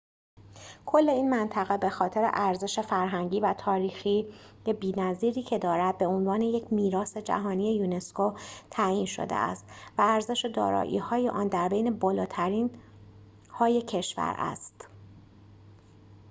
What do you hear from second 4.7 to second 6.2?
بی‌نظیری که دارد به